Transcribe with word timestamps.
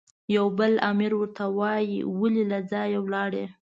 یو 0.35 0.45
بل 0.59 0.73
امیر 0.91 1.11
ورته 1.17 1.43
وایي، 1.57 1.99
ولې 2.19 2.43
له 2.51 2.59
ځایه 2.71 2.99
ولاړې؟ 3.05 3.45